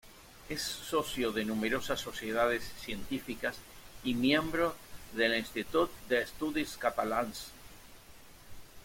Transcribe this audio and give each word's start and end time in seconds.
Es 0.49 0.63
socio 0.63 1.31
de 1.31 1.45
numerosas 1.45 1.99
sociedades 1.99 2.63
científicas 2.79 3.57
y 4.03 4.15
miembro 4.15 4.73
del 5.13 5.37
Institut 5.37 5.91
d'Estudis 6.09 6.75
Catalans. 6.75 7.51